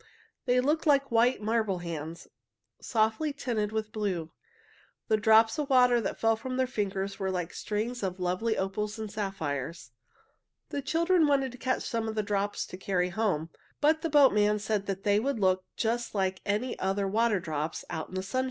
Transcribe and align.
They 0.47 0.59
looked 0.59 0.87
like 0.87 1.11
white 1.11 1.43
marble 1.43 1.77
hands, 1.77 2.27
softly 2.79 3.31
tinted 3.33 3.71
with 3.71 3.91
blue. 3.91 4.31
The 5.09 5.17
drops 5.17 5.59
of 5.59 5.69
water 5.69 6.01
that 6.01 6.19
fell 6.19 6.35
from 6.35 6.57
their 6.57 6.65
fingers 6.65 7.19
were 7.19 7.29
like 7.29 7.53
strings 7.53 8.01
of 8.01 8.19
lovely 8.19 8.57
opals 8.57 8.97
and 8.97 9.11
sapphires. 9.11 9.91
The 10.69 10.81
children 10.81 11.27
wanted 11.27 11.51
to 11.51 11.59
catch 11.59 11.83
some 11.83 12.07
of 12.07 12.15
the 12.15 12.23
drops 12.23 12.65
to 12.65 12.77
carry 12.77 13.09
home, 13.09 13.51
but 13.79 14.01
the 14.01 14.09
boat 14.09 14.33
man 14.33 14.57
said 14.57 14.87
they 14.87 15.19
would 15.19 15.37
look 15.39 15.65
just 15.77 16.15
like 16.15 16.41
any 16.47 16.79
other 16.79 17.07
water 17.07 17.39
drops 17.39 17.85
out 17.91 18.09
in 18.09 18.15
the 18.15 18.23
sunshine. 18.23 18.39